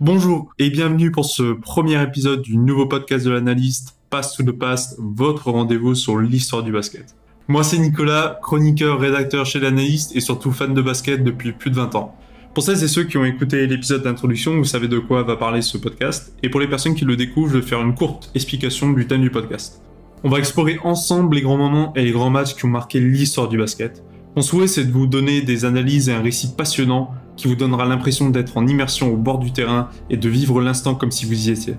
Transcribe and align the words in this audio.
Bonjour 0.00 0.52
et 0.60 0.70
bienvenue 0.70 1.10
pour 1.10 1.24
ce 1.24 1.54
premier 1.54 2.00
épisode 2.00 2.40
du 2.40 2.56
nouveau 2.56 2.86
podcast 2.86 3.24
de 3.24 3.32
l'analyste 3.32 3.96
Pass 4.10 4.36
to 4.36 4.44
the 4.44 4.52
Past, 4.52 4.94
votre 5.00 5.50
rendez-vous 5.50 5.96
sur 5.96 6.18
l'histoire 6.18 6.62
du 6.62 6.70
basket. 6.70 7.16
Moi 7.48 7.64
c'est 7.64 7.78
Nicolas, 7.78 8.38
chroniqueur, 8.40 9.00
rédacteur 9.00 9.44
chez 9.44 9.58
l'analyste 9.58 10.14
et 10.14 10.20
surtout 10.20 10.52
fan 10.52 10.72
de 10.72 10.82
basket 10.82 11.24
depuis 11.24 11.50
plus 11.50 11.72
de 11.72 11.74
20 11.74 11.96
ans. 11.96 12.14
Pour 12.54 12.62
celles 12.62 12.84
et 12.84 12.86
ceux 12.86 13.02
qui 13.02 13.16
ont 13.16 13.24
écouté 13.24 13.66
l'épisode 13.66 14.04
d'introduction, 14.04 14.56
vous 14.56 14.62
savez 14.62 14.86
de 14.86 15.00
quoi 15.00 15.24
va 15.24 15.34
parler 15.34 15.62
ce 15.62 15.76
podcast. 15.76 16.32
Et 16.44 16.48
pour 16.48 16.60
les 16.60 16.68
personnes 16.68 16.94
qui 16.94 17.04
le 17.04 17.16
découvrent, 17.16 17.50
je 17.50 17.58
vais 17.58 17.66
faire 17.66 17.82
une 17.82 17.96
courte 17.96 18.30
explication 18.36 18.92
du 18.92 19.08
thème 19.08 19.22
du 19.22 19.30
podcast. 19.30 19.82
On 20.22 20.28
va 20.28 20.38
explorer 20.38 20.78
ensemble 20.84 21.34
les 21.34 21.42
grands 21.42 21.58
moments 21.58 21.92
et 21.96 22.04
les 22.04 22.12
grands 22.12 22.30
matchs 22.30 22.54
qui 22.54 22.64
ont 22.66 22.68
marqué 22.68 23.00
l'histoire 23.00 23.48
du 23.48 23.58
basket. 23.58 24.04
Mon 24.36 24.42
souhait, 24.42 24.68
c'est 24.68 24.84
de 24.84 24.92
vous 24.92 25.08
donner 25.08 25.42
des 25.42 25.64
analyses 25.64 26.08
et 26.08 26.12
un 26.12 26.22
récit 26.22 26.54
passionnant 26.56 27.10
qui 27.38 27.46
vous 27.46 27.54
donnera 27.54 27.86
l'impression 27.86 28.28
d'être 28.28 28.58
en 28.58 28.66
immersion 28.66 29.10
au 29.10 29.16
bord 29.16 29.38
du 29.38 29.52
terrain 29.52 29.88
et 30.10 30.18
de 30.18 30.28
vivre 30.28 30.60
l'instant 30.60 30.94
comme 30.94 31.12
si 31.12 31.24
vous 31.24 31.48
y 31.48 31.50
étiez. 31.50 31.76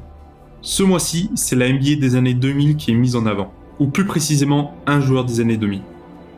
Ce 0.62 0.82
mois-ci, 0.82 1.30
c'est 1.36 1.56
la 1.56 1.72
NBA 1.72 1.96
des 2.00 2.16
années 2.16 2.34
2000 2.34 2.78
qui 2.78 2.92
est 2.92 2.96
mise 2.96 3.16
en 3.16 3.26
avant, 3.26 3.54
ou 3.78 3.88
plus 3.88 4.06
précisément 4.06 4.74
un 4.88 5.02
joueur 5.02 5.26
des 5.26 5.42
années 5.42 5.58
2000. 5.58 5.82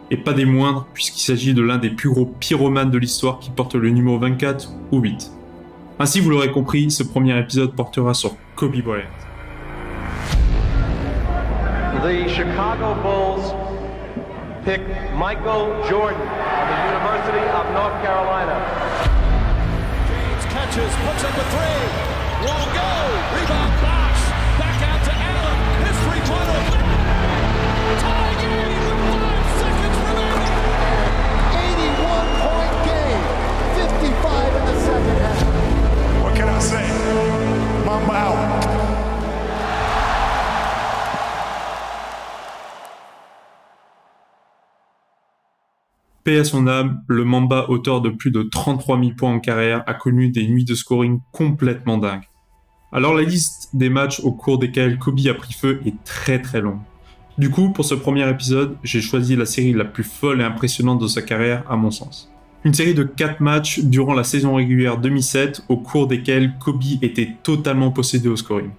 Et 0.09 0.17
pas 0.17 0.33
des 0.33 0.45
moindres, 0.45 0.87
puisqu'il 0.93 1.21
s'agit 1.21 1.53
de 1.53 1.61
l'un 1.61 1.77
des 1.77 1.91
plus 1.91 2.09
gros 2.09 2.25
pyromanes 2.25 2.91
de 2.91 2.97
l'histoire 2.97 3.39
qui 3.39 3.51
porte 3.51 3.75
le 3.75 3.89
numéro 3.91 4.19
24 4.19 4.73
ou 4.91 4.99
8. 4.99 5.31
Ainsi, 5.99 6.19
vous 6.19 6.31
l'aurez 6.31 6.51
compris, 6.51 6.91
ce 6.91 7.03
premier 7.03 7.37
épisode 7.39 7.73
portera 7.73 8.13
sur 8.13 8.35
Kobe 8.55 8.81
Bryant. 8.81 9.05
Chicago 12.27 12.95
Bulls 13.03 13.53
Michael 15.17 15.69
Jordan 15.87 16.41
North 17.73 18.01
Carolina. 18.03 19.00
James 20.71 20.95
puts 21.03 21.23
up 21.25 21.35
a 21.35 21.43
three. 21.51 21.83
Won't 22.47 22.71
go. 22.71 22.91
Rebound 23.35 23.75
box. 23.83 24.15
Back 24.55 24.79
out 24.87 25.03
to 25.03 25.11
Allen. 25.11 25.57
His 25.83 25.97
three-pointer. 26.07 26.61
Tie 27.99 28.35
game 28.39 28.79
with 28.87 29.01
five 29.11 29.47
seconds 29.59 29.97
remaining. 30.07 30.55
81 31.75 32.23
point 32.39 32.75
game, 32.87 33.23
55 33.83 34.55
in 34.55 34.63
the 34.63 34.75
second 34.79 35.17
half. 35.19 36.23
What 36.23 36.35
can 36.37 36.47
I 36.47 36.59
say? 36.59 36.87
Mamba 37.85 38.13
out. 38.13 38.50
À 46.39 46.43
son 46.43 46.67
âme, 46.67 47.03
le 47.07 47.25
Mamba, 47.25 47.65
auteur 47.67 48.01
de 48.01 48.09
plus 48.09 48.31
de 48.31 48.43
33 48.43 48.99
000 48.99 49.11
points 49.17 49.33
en 49.33 49.39
carrière, 49.39 49.83
a 49.85 49.93
connu 49.93 50.29
des 50.29 50.47
nuits 50.47 50.63
de 50.63 50.75
scoring 50.75 51.19
complètement 51.31 51.97
dingues. 51.97 52.27
Alors 52.91 53.13
la 53.13 53.23
liste 53.23 53.69
des 53.73 53.89
matchs 53.89 54.19
au 54.21 54.31
cours 54.31 54.57
desquels 54.57 54.97
Kobe 54.97 55.19
a 55.29 55.33
pris 55.33 55.53
feu 55.53 55.81
est 55.85 56.03
très 56.03 56.41
très 56.41 56.61
longue. 56.61 56.79
Du 57.37 57.49
coup, 57.49 57.71
pour 57.71 57.85
ce 57.85 57.95
premier 57.95 58.29
épisode, 58.29 58.77
j'ai 58.83 59.01
choisi 59.01 59.35
la 59.35 59.45
série 59.45 59.73
la 59.73 59.85
plus 59.85 60.03
folle 60.03 60.41
et 60.41 60.43
impressionnante 60.43 61.01
de 61.01 61.07
sa 61.07 61.21
carrière 61.21 61.63
à 61.69 61.75
mon 61.75 61.91
sens. 61.91 62.31
Une 62.63 62.73
série 62.73 62.93
de 62.93 63.03
4 63.03 63.39
matchs 63.41 63.79
durant 63.79 64.13
la 64.13 64.23
saison 64.23 64.55
régulière 64.55 64.97
2007 64.97 65.63
au 65.69 65.77
cours 65.77 66.07
desquels 66.07 66.53
Kobe 66.59 66.83
était 67.01 67.35
totalement 67.43 67.91
possédé 67.91 68.29
au 68.29 68.35
scoring. 68.35 68.71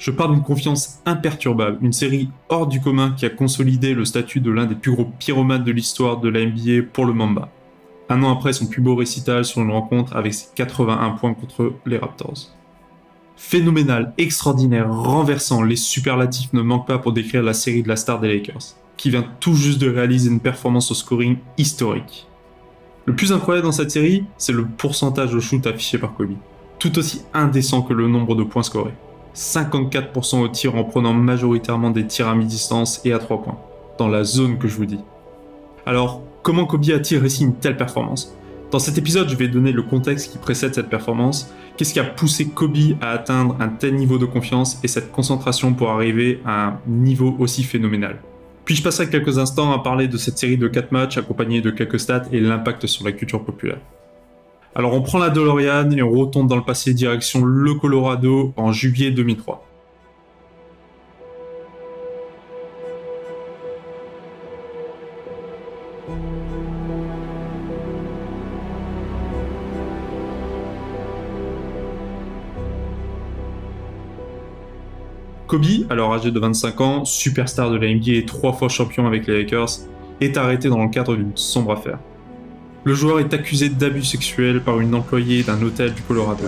Je 0.00 0.10
parle 0.10 0.32
d'une 0.32 0.42
confiance 0.42 1.00
imperturbable, 1.04 1.76
une 1.82 1.92
série 1.92 2.30
hors 2.48 2.66
du 2.66 2.80
commun 2.80 3.12
qui 3.18 3.26
a 3.26 3.28
consolidé 3.28 3.92
le 3.92 4.06
statut 4.06 4.40
de 4.40 4.50
l'un 4.50 4.64
des 4.64 4.74
plus 4.74 4.92
gros 4.92 5.04
pyromanes 5.18 5.62
de 5.62 5.72
l'histoire 5.72 6.16
de 6.20 6.30
la 6.30 6.40
NBA 6.40 6.86
pour 6.90 7.04
le 7.04 7.12
Mamba. 7.12 7.50
Un 8.08 8.22
an 8.22 8.32
après 8.32 8.54
son 8.54 8.66
plus 8.66 8.80
beau 8.80 8.96
récital 8.96 9.44
sur 9.44 9.60
une 9.60 9.70
rencontre 9.70 10.16
avec 10.16 10.32
ses 10.32 10.46
81 10.54 11.10
points 11.10 11.34
contre 11.34 11.74
les 11.84 11.98
Raptors. 11.98 12.48
Phénoménal, 13.36 14.14
extraordinaire, 14.16 14.90
renversant, 14.90 15.62
les 15.62 15.76
superlatifs 15.76 16.54
ne 16.54 16.62
manquent 16.62 16.88
pas 16.88 16.98
pour 16.98 17.12
décrire 17.12 17.42
la 17.42 17.52
série 17.52 17.82
de 17.82 17.88
la 17.88 17.96
star 17.96 18.20
des 18.20 18.28
Lakers, 18.28 18.74
qui 18.96 19.10
vient 19.10 19.26
tout 19.38 19.54
juste 19.54 19.82
de 19.82 19.90
réaliser 19.90 20.30
une 20.30 20.40
performance 20.40 20.90
au 20.90 20.94
scoring 20.94 21.36
historique. 21.58 22.26
Le 23.04 23.14
plus 23.14 23.34
incroyable 23.34 23.66
dans 23.66 23.72
cette 23.72 23.90
série, 23.90 24.24
c'est 24.38 24.52
le 24.52 24.64
pourcentage 24.64 25.32
de 25.32 25.40
shoot 25.40 25.66
affiché 25.66 25.98
par 25.98 26.14
Kobe, 26.14 26.36
tout 26.78 26.98
aussi 26.98 27.20
indécent 27.34 27.82
que 27.82 27.92
le 27.92 28.08
nombre 28.08 28.34
de 28.34 28.44
points 28.44 28.62
scorés. 28.62 28.94
54% 29.34 30.40
au 30.40 30.48
tir 30.48 30.74
en 30.76 30.84
prenant 30.84 31.12
majoritairement 31.12 31.90
des 31.90 32.06
tirs 32.06 32.28
à 32.28 32.34
mi-distance 32.34 33.00
et 33.04 33.12
à 33.12 33.18
3 33.18 33.42
points, 33.42 33.58
dans 33.98 34.08
la 34.08 34.24
zone 34.24 34.58
que 34.58 34.68
je 34.68 34.76
vous 34.76 34.86
dis. 34.86 35.00
Alors, 35.86 36.22
comment 36.42 36.66
Kobe 36.66 36.90
a-t-il 36.90 37.22
une 37.42 37.54
telle 37.54 37.76
performance? 37.76 38.36
Dans 38.70 38.78
cet 38.78 38.98
épisode, 38.98 39.28
je 39.28 39.34
vais 39.34 39.48
donner 39.48 39.72
le 39.72 39.82
contexte 39.82 40.30
qui 40.30 40.38
précède 40.38 40.74
cette 40.74 40.88
performance, 40.88 41.52
qu'est-ce 41.76 41.92
qui 41.92 42.00
a 42.00 42.04
poussé 42.04 42.46
Kobe 42.48 42.76
à 43.00 43.10
atteindre 43.10 43.56
un 43.58 43.68
tel 43.68 43.96
niveau 43.96 44.18
de 44.18 44.26
confiance 44.26 44.78
et 44.84 44.88
cette 44.88 45.10
concentration 45.10 45.74
pour 45.74 45.90
arriver 45.90 46.40
à 46.46 46.66
un 46.68 46.78
niveau 46.86 47.34
aussi 47.38 47.64
phénoménal? 47.64 48.20
Puis 48.64 48.76
je 48.76 48.82
passerai 48.82 49.10
quelques 49.10 49.38
instants 49.38 49.72
à 49.72 49.80
parler 49.80 50.06
de 50.06 50.16
cette 50.16 50.38
série 50.38 50.56
de 50.56 50.68
4 50.68 50.92
matchs 50.92 51.18
accompagnés 51.18 51.60
de 51.60 51.70
quelques 51.70 51.98
stats 51.98 52.26
et 52.30 52.38
l'impact 52.38 52.86
sur 52.86 53.04
la 53.04 53.10
culture 53.10 53.44
populaire? 53.44 53.78
Alors 54.74 54.94
on 54.94 55.02
prend 55.02 55.18
la 55.18 55.30
DeLorean 55.30 55.90
et 55.90 56.02
on 56.02 56.10
retourne 56.10 56.46
dans 56.46 56.56
le 56.56 56.62
passé 56.62 56.94
direction 56.94 57.44
le 57.44 57.74
Colorado 57.74 58.52
en 58.56 58.70
juillet 58.70 59.10
2003. 59.10 59.66
Kobe, 75.48 75.64
alors 75.90 76.14
âgé 76.14 76.30
de 76.30 76.38
25 76.38 76.80
ans, 76.80 77.04
superstar 77.04 77.72
de 77.72 77.76
la 77.76 77.88
et 77.88 78.24
trois 78.24 78.52
fois 78.52 78.68
champion 78.68 79.04
avec 79.08 79.26
les 79.26 79.42
Lakers, 79.42 79.80
est 80.20 80.36
arrêté 80.36 80.68
dans 80.68 80.80
le 80.80 80.90
cadre 80.90 81.16
d'une 81.16 81.36
sombre 81.36 81.72
affaire. 81.72 81.98
Le 82.82 82.94
joueur 82.94 83.20
est 83.20 83.34
accusé 83.34 83.68
d'abus 83.68 84.04
sexuels 84.04 84.62
par 84.62 84.80
une 84.80 84.94
employée 84.94 85.42
d'un 85.42 85.60
hôtel 85.60 85.92
du 85.92 86.00
Colorado. 86.02 86.44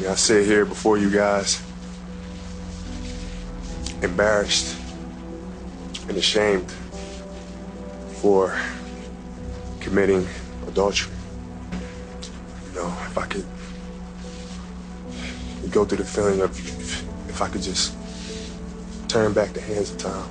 Yeah, 0.00 0.12
I 0.12 0.16
sit 0.16 0.46
here 0.46 0.64
before 0.64 0.96
you 0.96 1.10
guys, 1.10 1.60
embarrassed 4.02 4.76
and 6.08 6.16
ashamed 6.16 6.70
for 8.22 8.54
committing 9.80 10.26
adultery. 10.66 11.10
You 12.68 12.80
know, 12.80 12.92
if 13.10 13.18
I 13.18 13.26
could 13.26 13.44
go 15.70 15.84
through 15.84 15.98
the 15.98 16.04
feeling 16.04 16.40
of 16.40 16.58
if 17.28 17.42
I 17.42 17.48
could 17.48 17.62
just 17.62 17.94
turn 19.08 19.34
back 19.34 19.52
the 19.52 19.60
hands 19.60 19.90
of 19.90 19.98
time. 19.98 20.28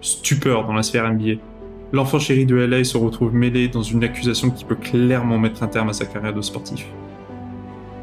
Stupeur 0.00 0.66
dans 0.66 0.74
la 0.74 0.82
sphère 0.82 1.10
NBA. 1.10 1.40
L'enfant 1.92 2.18
chéri 2.18 2.44
de 2.44 2.54
LA 2.54 2.84
se 2.84 2.98
retrouve 2.98 3.34
mêlé 3.34 3.68
dans 3.68 3.82
une 3.82 4.04
accusation 4.04 4.50
qui 4.50 4.66
peut 4.66 4.76
clairement 4.76 5.38
mettre 5.38 5.62
un 5.62 5.68
terme 5.68 5.88
à 5.88 5.94
sa 5.94 6.04
carrière 6.04 6.34
de 6.34 6.42
sportif. 6.42 6.86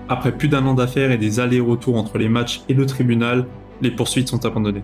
Après 0.09 0.31
plus 0.31 0.47
d'un 0.47 0.65
an 0.65 0.73
d'affaires 0.73 1.11
et 1.11 1.17
des 1.17 1.39
allers-retours 1.39 1.97
entre 1.97 2.17
les 2.17 2.29
matchs 2.29 2.63
et 2.67 2.73
le 2.73 2.87
tribunal, 2.87 3.45
les 3.81 3.91
poursuites 3.91 4.27
sont 4.27 4.43
abandonnées. 4.43 4.83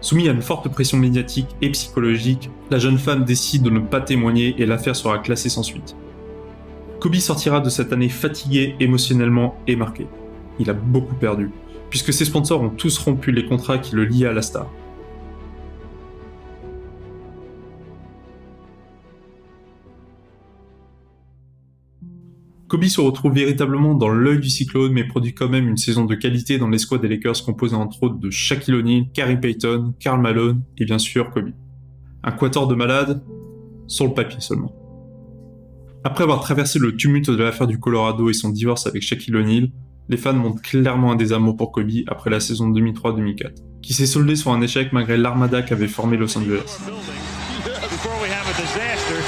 Soumis 0.00 0.28
à 0.28 0.32
une 0.32 0.42
forte 0.42 0.68
pression 0.68 0.98
médiatique 0.98 1.54
et 1.62 1.70
psychologique, 1.70 2.50
la 2.70 2.78
jeune 2.78 2.98
femme 2.98 3.24
décide 3.24 3.62
de 3.62 3.70
ne 3.70 3.80
pas 3.80 4.00
témoigner 4.00 4.56
et 4.58 4.66
l'affaire 4.66 4.96
sera 4.96 5.18
classée 5.18 5.48
sans 5.48 5.62
suite. 5.62 5.94
Kobe 6.98 7.14
sortira 7.16 7.60
de 7.60 7.70
cette 7.70 7.92
année 7.92 8.08
fatigué 8.08 8.74
émotionnellement 8.80 9.54
et 9.68 9.76
marqué. 9.76 10.06
Il 10.58 10.70
a 10.70 10.74
beaucoup 10.74 11.14
perdu, 11.14 11.50
puisque 11.90 12.12
ses 12.12 12.24
sponsors 12.24 12.62
ont 12.62 12.70
tous 12.70 12.96
rompu 12.98 13.32
les 13.32 13.44
contrats 13.44 13.78
qui 13.78 13.94
le 13.94 14.04
liaient 14.04 14.26
à 14.26 14.32
la 14.32 14.42
star. 14.42 14.70
Kobe 22.68 22.84
se 22.84 23.00
retrouve 23.00 23.32
véritablement 23.32 23.96
dans 23.96 24.08
l'œil 24.08 24.38
du 24.38 24.48
cyclone, 24.48 24.92
mais 24.92 25.02
produit 25.02 25.34
quand 25.34 25.48
même 25.48 25.66
une 25.68 25.76
saison 25.76 26.04
de 26.04 26.14
qualité 26.14 26.56
dans 26.56 26.68
l'escouade 26.68 27.00
des 27.00 27.08
Lakers 27.08 27.42
composée 27.44 27.74
entre 27.74 28.04
autres 28.04 28.18
de 28.20 28.30
Shaquille 28.30 28.74
O'Neal, 28.74 29.06
Carrie 29.12 29.40
Payton, 29.40 29.92
Karl 29.98 30.20
Malone 30.20 30.62
et 30.78 30.84
bien 30.84 30.98
sûr 30.98 31.30
Kobe. 31.30 31.50
Un 32.22 32.30
quator 32.30 32.68
de 32.68 32.76
malade, 32.76 33.24
sur 33.88 34.06
le 34.06 34.14
papier 34.14 34.38
seulement. 34.38 34.72
Après 36.04 36.22
avoir 36.22 36.40
traversé 36.40 36.78
le 36.78 36.94
tumulte 36.94 37.28
de 37.28 37.42
l'affaire 37.42 37.66
du 37.66 37.80
Colorado 37.80 38.30
et 38.30 38.34
son 38.34 38.50
divorce 38.50 38.86
avec 38.86 39.02
Shaquille 39.02 39.34
O'Neal, 39.34 39.70
les 40.10 40.16
fans 40.16 40.32
montrent 40.32 40.60
clairement 40.60 41.12
un 41.12 41.16
désamour 41.16 41.56
pour 41.56 41.70
Kobe 41.70 41.88
après 42.08 42.30
la 42.30 42.40
saison 42.40 42.68
2003-2004, 42.70 43.80
qui 43.80 43.94
s'est 43.94 44.06
soldée 44.06 44.34
sur 44.34 44.50
un 44.50 44.60
échec 44.60 44.92
malgré 44.92 45.16
l'armada 45.16 45.62
qu'avait 45.62 45.86
formé 45.86 46.16
Los 46.16 46.36
Angeles. 46.36 46.78
Before 47.64 48.20
we 48.20 48.28
have 48.28 48.44
a 48.48 48.60
disaster, 48.60 49.14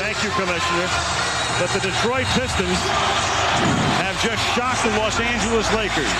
thank 0.00 0.22
you, 0.22 0.30
Commissioner. 0.36 0.86
But 1.58 1.70
the 1.74 1.82
Detroit 1.82 2.26
Pistons 2.34 2.78
have 3.98 4.16
just 4.22 4.42
shocked 4.54 4.84
the 4.84 4.94
Los 4.96 5.18
Angeles 5.20 5.66
Lakers. 5.76 6.12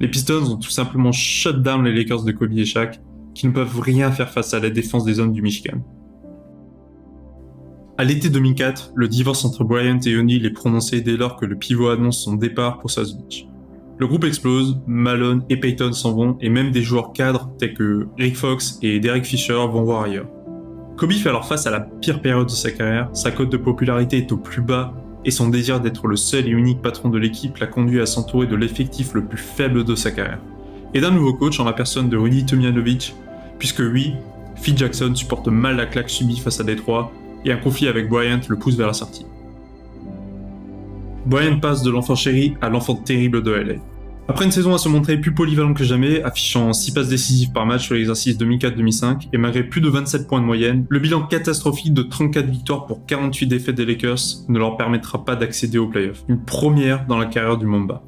Les 0.00 0.08
Pistons 0.08 0.52
ont 0.52 0.56
tout 0.56 0.70
simplement 0.70 1.12
shut 1.12 1.62
down 1.62 1.84
les 1.84 1.92
Lakers 1.92 2.24
de 2.24 2.32
Kobe 2.32 2.56
et 2.56 2.64
Shaq, 2.64 2.98
qui 3.34 3.46
ne 3.46 3.52
peuvent 3.52 3.78
rien 3.78 4.10
faire 4.10 4.30
face 4.30 4.54
à 4.54 4.58
la 4.58 4.70
défense 4.70 5.04
des 5.04 5.20
hommes 5.20 5.32
du 5.32 5.42
Michigan. 5.42 5.82
À 7.98 8.04
l'été 8.04 8.30
2004, 8.30 8.92
le 8.94 9.06
divorce 9.06 9.44
entre 9.44 9.64
Bryant 9.64 10.00
et 10.06 10.16
O'Neal 10.16 10.46
est 10.46 10.50
prononcé 10.50 11.02
dès 11.02 11.18
lors 11.18 11.36
que 11.36 11.44
le 11.44 11.56
pivot 11.56 11.90
annonce 11.90 12.24
son 12.24 12.34
départ 12.34 12.78
pour 12.78 12.90
South 12.90 13.14
Beach. 13.18 13.46
Le 13.98 14.06
groupe 14.06 14.24
explose, 14.24 14.80
Malone 14.86 15.44
et 15.50 15.58
Payton 15.58 15.92
s'en 15.92 16.12
vont 16.12 16.38
et 16.40 16.48
même 16.48 16.70
des 16.70 16.80
joueurs 16.80 17.12
cadres 17.12 17.50
tels 17.58 17.74
que 17.74 18.08
Rick 18.18 18.36
Fox 18.36 18.78
et 18.80 18.98
Derek 18.98 19.26
Fisher 19.26 19.52
vont 19.52 19.82
voir 19.82 20.04
ailleurs. 20.04 20.26
Kobe 20.96 21.12
fait 21.12 21.28
alors 21.28 21.46
face 21.46 21.66
à 21.66 21.70
la 21.70 21.80
pire 21.80 22.22
période 22.22 22.46
de 22.46 22.50
sa 22.50 22.70
carrière, 22.70 23.10
sa 23.12 23.30
cote 23.30 23.50
de 23.50 23.58
popularité 23.58 24.16
est 24.16 24.32
au 24.32 24.38
plus 24.38 24.62
bas 24.62 24.94
et 25.26 25.30
son 25.30 25.50
désir 25.50 25.78
d'être 25.78 26.06
le 26.06 26.16
seul 26.16 26.48
et 26.48 26.50
unique 26.50 26.80
patron 26.80 27.10
de 27.10 27.18
l'équipe 27.18 27.58
l'a 27.58 27.66
conduit 27.66 28.00
à 28.00 28.06
s'entourer 28.06 28.46
de 28.46 28.56
l'effectif 28.56 29.12
le 29.12 29.24
plus 29.24 29.38
faible 29.38 29.84
de 29.84 29.94
sa 29.94 30.10
carrière. 30.10 30.40
Et 30.94 31.00
d'un 31.02 31.10
nouveau 31.10 31.34
coach 31.34 31.60
en 31.60 31.64
la 31.64 31.74
personne 31.74 32.08
de 32.08 32.16
Rudy 32.16 32.46
Tomjanovic, 32.46 33.14
puisque 33.58 33.80
oui, 33.80 34.14
Phil 34.56 34.76
Jackson 34.76 35.14
supporte 35.14 35.48
mal 35.48 35.76
la 35.76 35.86
claque 35.86 36.10
subie 36.10 36.38
face 36.38 36.58
à 36.58 36.64
Détroit 36.64 37.12
et 37.44 37.52
un 37.52 37.56
conflit 37.56 37.88
avec 37.88 38.08
Bryant 38.08 38.40
le 38.48 38.56
pousse 38.56 38.76
vers 38.76 38.86
la 38.86 38.92
sortie. 38.92 39.26
Bryant 41.26 41.60
passe 41.60 41.82
de 41.82 41.90
l'enfant 41.90 42.14
chéri 42.14 42.54
à 42.60 42.68
l'enfant 42.68 42.94
terrible 42.94 43.42
de 43.42 43.52
LA. 43.52 43.74
Après 44.28 44.44
une 44.44 44.52
saison 44.52 44.72
à 44.72 44.78
se 44.78 44.88
montrer 44.88 45.20
plus 45.20 45.34
polyvalent 45.34 45.74
que 45.74 45.82
jamais, 45.82 46.22
affichant 46.22 46.72
6 46.72 46.92
passes 46.92 47.08
décisives 47.08 47.52
par 47.52 47.66
match 47.66 47.84
sur 47.84 47.94
l'exercice 47.94 48.38
2004-2005, 48.38 49.28
et 49.32 49.36
malgré 49.36 49.64
plus 49.64 49.80
de 49.80 49.88
27 49.88 50.28
points 50.28 50.40
de 50.40 50.46
moyenne, 50.46 50.86
le 50.88 51.00
bilan 51.00 51.22
catastrophique 51.22 51.92
de 51.92 52.02
34 52.02 52.46
victoires 52.46 52.86
pour 52.86 53.04
48 53.04 53.46
défaites 53.46 53.74
des 53.74 53.84
Lakers 53.84 54.20
ne 54.48 54.58
leur 54.58 54.76
permettra 54.76 55.24
pas 55.24 55.34
d'accéder 55.34 55.78
aux 55.78 55.88
playoffs, 55.88 56.24
une 56.28 56.44
première 56.44 57.06
dans 57.06 57.18
la 57.18 57.26
carrière 57.26 57.58
du 57.58 57.66
Mamba. 57.66 58.02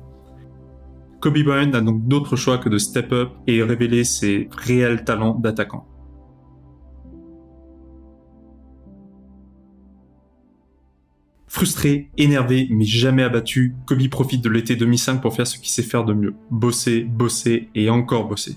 Kobe 1.20 1.42
Bryant 1.42 1.70
n'a 1.70 1.80
donc 1.80 2.06
d'autre 2.06 2.36
choix 2.36 2.58
que 2.58 2.68
de 2.68 2.78
step 2.78 3.12
up 3.12 3.30
et 3.46 3.62
révéler 3.62 4.04
ses 4.04 4.48
réels 4.56 5.04
talents 5.04 5.34
d'attaquant. 5.34 5.86
Frustré, 11.54 12.10
énervé, 12.18 12.66
mais 12.72 12.84
jamais 12.84 13.22
abattu, 13.22 13.76
Kobe 13.86 14.08
profite 14.08 14.42
de 14.42 14.50
l'été 14.50 14.74
2005 14.74 15.22
pour 15.22 15.36
faire 15.36 15.46
ce 15.46 15.56
qu'il 15.56 15.68
sait 15.68 15.84
faire 15.84 16.04
de 16.04 16.12
mieux. 16.12 16.34
Bosser, 16.50 17.04
bosser 17.04 17.68
et 17.76 17.90
encore 17.90 18.26
bosser. 18.26 18.56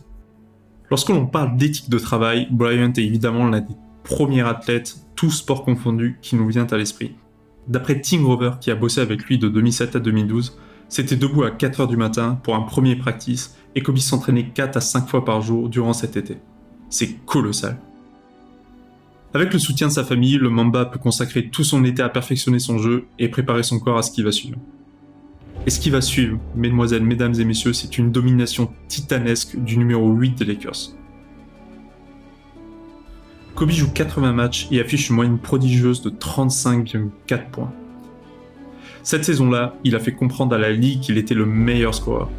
Lorsque 0.89 1.09
l'on 1.09 1.27
parle 1.27 1.57
d'éthique 1.57 1.91
de 1.91 1.99
travail, 1.99 2.47
Bryant 2.49 2.91
est 2.93 3.03
évidemment 3.03 3.47
l'un 3.47 3.59
des 3.59 3.75
premiers 4.03 4.41
athlètes, 4.41 4.95
tous 5.15 5.29
sports 5.29 5.63
confondus, 5.63 6.17
qui 6.23 6.35
nous 6.35 6.47
vient 6.47 6.65
à 6.65 6.75
l'esprit. 6.75 7.13
D'après 7.67 8.01
Tim 8.01 8.25
Rover, 8.25 8.53
qui 8.59 8.71
a 8.71 8.75
bossé 8.75 8.99
avec 8.99 9.25
lui 9.25 9.37
de 9.37 9.47
2007 9.47 9.97
à 9.97 9.99
2012, 9.99 10.57
c'était 10.89 11.17
debout 11.17 11.43
à 11.43 11.51
4h 11.51 11.87
du 11.87 11.97
matin 11.97 12.39
pour 12.41 12.55
un 12.55 12.61
premier 12.61 12.95
practice 12.95 13.55
et 13.75 13.83
Kobe 13.83 13.99
s'entraînait 13.99 14.49
4 14.49 14.77
à 14.77 14.81
5 14.81 15.07
fois 15.07 15.23
par 15.23 15.41
jour 15.41 15.69
durant 15.69 15.93
cet 15.93 16.17
été. 16.17 16.39
C'est 16.89 17.23
colossal. 17.27 17.77
Avec 19.33 19.51
le 19.51 19.59
soutien 19.59 19.87
de 19.87 19.91
sa 19.91 20.03
famille, 20.03 20.37
le 20.37 20.49
Mamba 20.49 20.85
peut 20.85 20.99
consacrer 20.99 21.49
tout 21.49 21.63
son 21.63 21.83
été 21.83 22.01
à 22.01 22.09
perfectionner 22.09 22.59
son 22.59 22.77
jeu 22.77 23.07
et 23.19 23.27
préparer 23.27 23.63
son 23.63 23.79
corps 23.79 23.97
à 23.97 24.01
ce 24.01 24.11
qui 24.11 24.23
va 24.23 24.31
suivre. 24.31 24.57
Et 25.65 25.69
ce 25.69 25.79
qui 25.79 25.89
va 25.89 25.99
suivre, 25.99 26.39
mesdemoiselles, 26.55 27.03
mesdames 27.03 27.33
et 27.37 27.43
messieurs, 27.43 27.73
c'est 27.73 27.97
une 27.97 28.11
domination 28.11 28.71
titanesque 28.87 29.57
du 29.57 29.77
numéro 29.77 30.09
8 30.11 30.37
des 30.37 30.45
Lakers. 30.45 30.93
Kobe 33.53 33.71
joue 33.71 33.91
80 33.91 34.33
matchs 34.33 34.67
et 34.71 34.79
affiche 34.79 35.09
une 35.09 35.15
moyenne 35.15 35.39
prodigieuse 35.39 36.01
de 36.01 36.09
35,4 36.09 37.49
points. 37.49 37.73
Cette 39.03 39.25
saison-là, 39.25 39.75
il 39.83 39.95
a 39.95 39.99
fait 39.99 40.13
comprendre 40.13 40.55
à 40.55 40.57
la 40.57 40.71
Ligue 40.71 41.01
qu'il 41.01 41.17
était 41.17 41.33
le 41.33 41.45
meilleur 41.45 41.95
scoreur. 41.95 42.29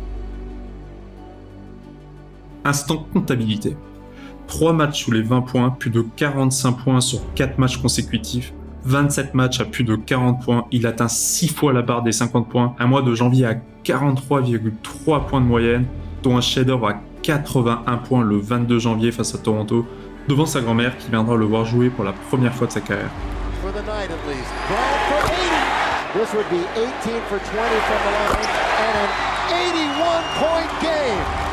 Instant 2.64 3.06
comptabilité. 3.12 3.76
3 4.48 4.72
matchs 4.72 5.04
sous 5.04 5.12
les 5.12 5.22
20 5.22 5.42
points, 5.42 5.70
plus 5.70 5.90
de 5.90 6.04
45 6.16 6.72
points 6.72 7.00
sur 7.00 7.20
4 7.34 7.58
matchs 7.58 7.76
consécutifs, 7.76 8.52
27 8.84 9.34
matchs 9.34 9.60
à 9.60 9.64
plus 9.64 9.84
de 9.84 9.94
40 9.94 10.42
points, 10.42 10.66
il 10.72 10.86
atteint 10.86 11.08
6 11.08 11.48
fois 11.48 11.72
la 11.72 11.82
barre 11.82 12.02
des 12.02 12.12
50 12.12 12.48
points, 12.48 12.74
un 12.78 12.86
mois 12.86 13.02
de 13.02 13.14
janvier 13.14 13.46
à 13.46 13.54
43,3 13.84 15.26
points 15.26 15.40
de 15.40 15.46
moyenne, 15.46 15.84
dont 16.22 16.36
un 16.36 16.40
shader 16.40 16.78
à 16.84 17.00
81 17.22 17.96
points 17.98 18.24
le 18.24 18.38
22 18.38 18.78
janvier 18.78 19.12
face 19.12 19.34
à 19.34 19.38
Toronto, 19.38 19.86
devant 20.28 20.46
sa 20.46 20.60
grand-mère 20.60 20.96
qui 20.96 21.10
viendra 21.10 21.36
le 21.36 21.44
voir 21.44 21.64
jouer 21.64 21.90
pour 21.90 22.04
la 22.04 22.12
première 22.12 22.54
fois 22.54 22.66
de 22.66 22.72
sa 22.72 22.80
carrière. 22.80 23.10
For 30.40 31.47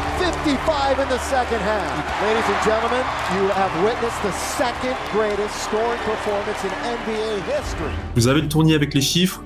55 0.45 1.00
in 1.00 1.09
the 1.09 1.18
second 1.21 1.59
half. 1.62 2.21
Ladies 2.21 2.45
and 2.47 2.63
gentlemen, 2.63 3.03
you 3.33 3.50
have 3.50 3.71
witnessed 3.83 4.21
the 4.21 4.31
second 4.31 4.95
greatest 5.12 5.56
scoring 5.63 6.00
performance 6.06 6.63
in 6.63 6.69
NBA 6.69 7.42
history. 7.50 7.92
Vous 8.15 8.27
avez 8.27 8.42
le 8.42 8.47
tournis 8.47 8.75
avec 8.75 8.94
les 8.94 9.01
chiffres 9.01 9.42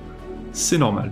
C'est 0.52 0.76
normal. 0.76 1.10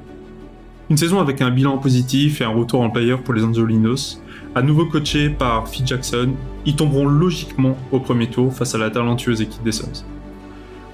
Une 0.90 0.98
saison 0.98 1.20
avec 1.20 1.40
un 1.40 1.50
bilan 1.50 1.78
positif 1.78 2.42
et 2.42 2.44
un 2.44 2.50
retour 2.50 2.82
en 2.82 2.90
player 2.90 3.16
pour 3.16 3.32
les 3.32 3.42
Angelinos, 3.42 4.20
à 4.54 4.60
nouveau 4.60 4.84
coachés 4.84 5.30
par 5.30 5.68
Phil 5.68 5.86
Jackson, 5.86 6.34
ils 6.66 6.76
tomberont 6.76 7.06
logiquement 7.06 7.74
au 7.90 7.98
premier 7.98 8.28
tour 8.28 8.52
face 8.52 8.74
à 8.74 8.78
la 8.78 8.90
talentueuse 8.90 9.40
équipe 9.40 9.62
des 9.62 9.72
Suns. 9.72 10.04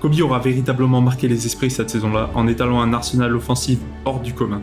Kobe 0.00 0.20
aura 0.20 0.38
véritablement 0.38 1.00
marqué 1.00 1.26
les 1.26 1.46
esprits 1.46 1.70
cette 1.70 1.90
saison-là 1.90 2.30
en 2.36 2.46
étalant 2.46 2.80
un 2.80 2.92
arsenal 2.92 3.34
offensif 3.34 3.80
hors 4.04 4.20
du 4.20 4.34
commun. 4.34 4.62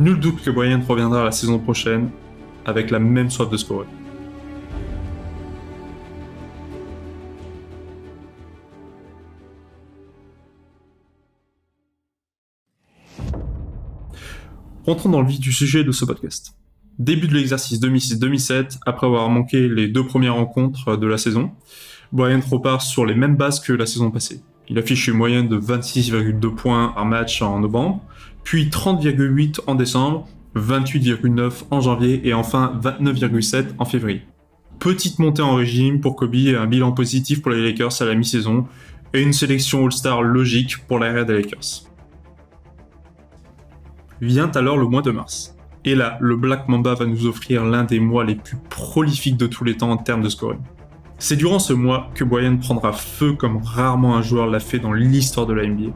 Nul 0.00 0.18
doute 0.18 0.40
que 0.42 0.50
Bryant 0.50 0.80
reviendra 0.88 1.22
la 1.22 1.32
saison 1.32 1.58
prochaine 1.58 2.08
avec 2.66 2.90
la 2.90 2.98
même 2.98 3.30
soif 3.30 3.50
de 3.50 3.56
scorer. 3.56 3.86
Rentrons 14.84 15.10
dans 15.10 15.22
le 15.22 15.28
vif 15.28 15.38
du 15.38 15.52
sujet 15.52 15.84
de 15.84 15.92
ce 15.92 16.04
podcast. 16.04 16.56
Début 16.98 17.28
de 17.28 17.34
l'exercice 17.34 17.80
2006-2007, 17.80 18.78
après 18.84 19.06
avoir 19.06 19.28
manqué 19.30 19.68
les 19.68 19.86
deux 19.86 20.04
premières 20.04 20.34
rencontres 20.34 20.96
de 20.96 21.06
la 21.06 21.18
saison, 21.18 21.52
Bryant 22.12 22.40
repart 22.50 22.82
sur 22.82 23.06
les 23.06 23.14
mêmes 23.14 23.36
bases 23.36 23.60
que 23.60 23.72
la 23.72 23.86
saison 23.86 24.10
passée. 24.10 24.42
Il 24.68 24.78
affiche 24.78 25.06
une 25.06 25.14
moyenne 25.14 25.48
de 25.48 25.56
26,2 25.56 26.54
points 26.54 26.88
par 26.88 27.06
match 27.06 27.42
en 27.42 27.60
novembre, 27.60 28.02
puis 28.42 28.66
30,8 28.66 29.60
en 29.66 29.76
décembre, 29.76 30.28
28,9 30.56 31.64
en 31.70 31.80
janvier 31.80 32.26
et 32.26 32.34
enfin 32.34 32.78
29,7 32.82 33.74
en 33.78 33.84
février. 33.84 34.22
Petite 34.78 35.18
montée 35.18 35.42
en 35.42 35.54
régime 35.54 36.00
pour 36.00 36.16
Kobe 36.16 36.34
et 36.34 36.56
un 36.56 36.66
bilan 36.66 36.92
positif 36.92 37.40
pour 37.40 37.52
les 37.52 37.62
Lakers 37.62 38.02
à 38.02 38.04
la 38.04 38.14
mi-saison 38.14 38.66
et 39.14 39.22
une 39.22 39.32
sélection 39.32 39.84
All-Star 39.84 40.22
logique 40.22 40.86
pour 40.86 40.98
l'arrière 40.98 41.26
des 41.26 41.34
Lakers. 41.34 41.84
Vient 44.20 44.50
alors 44.52 44.76
le 44.76 44.86
mois 44.86 45.02
de 45.02 45.10
mars. 45.10 45.56
Et 45.84 45.94
là, 45.94 46.16
le 46.20 46.36
Black 46.36 46.68
Mamba 46.68 46.94
va 46.94 47.06
nous 47.06 47.26
offrir 47.26 47.64
l'un 47.64 47.84
des 47.84 47.98
mois 47.98 48.24
les 48.24 48.36
plus 48.36 48.56
prolifiques 48.70 49.36
de 49.36 49.46
tous 49.46 49.64
les 49.64 49.76
temps 49.76 49.90
en 49.90 49.96
termes 49.96 50.22
de 50.22 50.28
scoring. 50.28 50.60
C'est 51.18 51.36
durant 51.36 51.58
ce 51.58 51.72
mois 51.72 52.10
que 52.14 52.24
Bryant 52.24 52.56
prendra 52.56 52.92
feu 52.92 53.32
comme 53.32 53.58
rarement 53.58 54.16
un 54.16 54.22
joueur 54.22 54.46
l'a 54.46 54.60
fait 54.60 54.78
dans 54.78 54.92
l'histoire 54.92 55.46
de 55.46 55.54
la 55.54 55.66
NBA. 55.66 55.92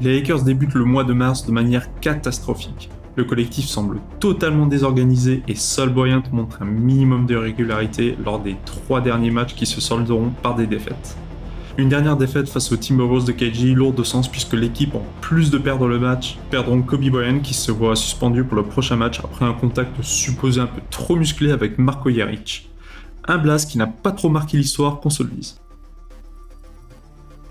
Les 0.00 0.16
Lakers 0.16 0.42
débutent 0.42 0.74
le 0.74 0.84
mois 0.84 1.04
de 1.04 1.12
mars 1.12 1.46
de 1.46 1.52
manière 1.52 1.92
catastrophique. 2.00 2.90
Le 3.16 3.24
collectif 3.24 3.66
semble 3.66 4.00
totalement 4.18 4.66
désorganisé 4.66 5.42
et 5.46 5.54
seul 5.54 5.88
Bryant 5.90 6.24
montre 6.32 6.62
un 6.62 6.64
minimum 6.64 7.26
de 7.26 7.36
régularité 7.36 8.16
lors 8.24 8.40
des 8.40 8.56
trois 8.64 9.00
derniers 9.00 9.30
matchs 9.30 9.54
qui 9.54 9.66
se 9.66 9.80
solderont 9.80 10.30
par 10.42 10.56
des 10.56 10.66
défaites. 10.66 11.16
Une 11.76 11.88
dernière 11.88 12.16
défaite 12.16 12.48
face 12.48 12.72
aux 12.72 12.76
Timberwolves 12.76 13.24
de 13.24 13.32
KG 13.32 13.74
lourde 13.74 13.96
de 13.96 14.02
sens 14.04 14.28
puisque 14.28 14.54
l'équipe, 14.54 14.94
en 14.94 15.04
plus 15.20 15.50
de 15.50 15.58
perdre 15.58 15.86
le 15.86 15.98
match, 15.98 16.38
perdront 16.50 16.82
Kobe 16.82 17.08
Bryant 17.08 17.40
qui 17.40 17.54
se 17.54 17.70
voit 17.70 17.94
suspendu 17.94 18.44
pour 18.44 18.56
le 18.56 18.64
prochain 18.64 18.96
match 18.96 19.20
après 19.20 19.44
un 19.44 19.52
contact 19.52 20.02
supposé 20.02 20.60
un 20.60 20.66
peu 20.66 20.80
trop 20.90 21.16
musclé 21.16 21.52
avec 21.52 21.78
Marco 21.78 22.10
Jaric. 22.10 22.70
Un 23.26 23.38
blast 23.38 23.70
qui 23.70 23.78
n'a 23.78 23.86
pas 23.86 24.12
trop 24.12 24.28
marqué 24.28 24.56
l'histoire 24.56 25.00
qu'on 25.00 25.10
se 25.10 25.22
le. 25.22 25.30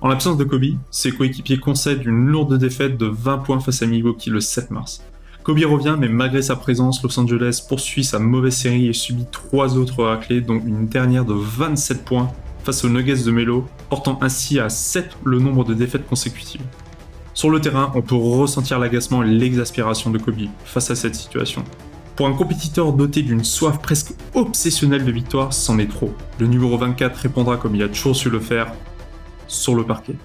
En 0.01 0.10
l'absence 0.10 0.38
de 0.38 0.43
Kobe, 0.43 0.77
ses 0.91 1.12
coéquipiers 1.12 1.60
concèdent 1.60 2.05
une 2.05 2.27
lourde 2.27 2.58
défaite 2.58 2.98
de 2.98 3.05
20 3.05 3.38
points 3.39 3.60
face 3.62 3.82
à 3.82 3.86
Milwaukee 3.86 4.29
le 4.29 4.41
7 4.41 4.72
mars. 4.72 5.01
Kobe 5.43 5.59
revient, 5.65 5.97
mais 6.00 6.07
malgré 6.07 6.41
sa 6.41 6.55
présence, 6.55 7.03
Los 7.03 7.19
Angeles 7.19 7.65
poursuit 7.67 8.05
sa 8.05 8.17
mauvaise 8.17 8.55
série 8.55 8.88
et 8.88 8.93
subit 8.93 9.25
trois 9.29 9.77
autres 9.77 10.01
raclées, 10.01 10.39
dont 10.39 10.55
une 10.65 10.88
dernière 10.88 11.25
de 11.25 11.33
27 11.33 12.05
points 12.05 12.31
face 12.63 12.85
aux 12.85 12.89
Nuggets 12.89 13.25
de 13.25 13.31
Melo, 13.31 13.65
portant 13.89 14.17
ainsi 14.21 14.62
à 14.62 14.69
7 14.69 15.17
le 15.25 15.39
nombre 15.39 15.65
de 15.65 15.73
défaites 15.73 16.07
consécutives. 16.07 16.62
Sur 17.33 17.50
le 17.50 17.59
terrain, 17.59 17.91
on 17.93 18.01
peut 18.01 18.15
ressentir 18.15 18.79
l'agacement 18.79 19.21
et 19.21 19.27
l'exaspération 19.27 20.12
de 20.12 20.17
Kobe 20.17 20.47
face 20.63 20.89
à 20.91 20.95
cette 20.95 21.15
situation. 21.15 21.65
Pour 22.15 22.27
un 22.27 22.33
compétiteur 22.33 22.93
doté 22.93 23.21
d'une 23.21 23.43
soif 23.43 23.79
presque 23.81 24.13
obsessionnelle 24.35 25.03
de 25.03 25.12
victoire, 25.12 25.51
c'en 25.51 25.77
est 25.77 25.89
trop. 25.89 26.13
Le 26.39 26.47
numéro 26.47 26.77
24 26.77 27.17
répondra 27.17 27.57
comme 27.57 27.75
il 27.75 27.83
a 27.83 27.89
toujours 27.89 28.15
su 28.15 28.29
le 28.29 28.39
faire, 28.39 28.71
sur 29.47 29.75
le 29.75 29.83
parquet. 29.83 30.15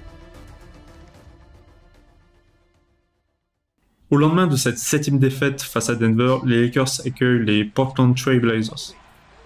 Au 4.11 4.17
lendemain 4.17 4.47
de 4.47 4.57
cette 4.57 4.79
septième 4.79 5.19
défaite 5.19 5.61
face 5.61 5.91
à 5.91 5.95
Denver, 5.95 6.39
les 6.47 6.63
Lakers 6.63 7.03
accueillent 7.05 7.45
les 7.45 7.63
Portland 7.63 8.17
Trail 8.17 8.39
Blazers. 8.39 8.95